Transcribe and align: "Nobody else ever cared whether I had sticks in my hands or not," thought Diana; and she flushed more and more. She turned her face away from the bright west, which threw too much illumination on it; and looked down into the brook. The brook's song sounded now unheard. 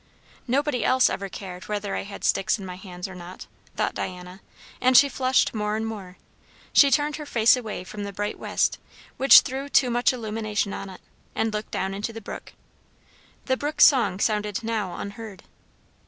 "Nobody 0.47 0.83
else 0.83 1.11
ever 1.11 1.29
cared 1.29 1.65
whether 1.65 1.95
I 1.95 2.01
had 2.01 2.23
sticks 2.23 2.57
in 2.57 2.65
my 2.65 2.73
hands 2.75 3.07
or 3.07 3.13
not," 3.13 3.45
thought 3.75 3.93
Diana; 3.93 4.41
and 4.81 4.97
she 4.97 5.07
flushed 5.07 5.53
more 5.53 5.75
and 5.75 5.85
more. 5.85 6.17
She 6.73 6.89
turned 6.89 7.17
her 7.17 7.25
face 7.27 7.55
away 7.55 7.83
from 7.83 8.03
the 8.03 8.11
bright 8.11 8.39
west, 8.39 8.79
which 9.17 9.41
threw 9.41 9.69
too 9.69 9.91
much 9.91 10.11
illumination 10.11 10.73
on 10.73 10.89
it; 10.89 11.01
and 11.35 11.53
looked 11.53 11.69
down 11.69 11.93
into 11.93 12.11
the 12.11 12.19
brook. 12.19 12.53
The 13.45 13.57
brook's 13.57 13.85
song 13.85 14.19
sounded 14.19 14.63
now 14.63 14.95
unheard. 14.95 15.43